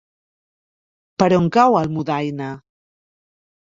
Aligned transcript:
Per 1.23 1.29
on 1.39 1.53
cau 1.59 1.79
Almudaina? 1.85 2.53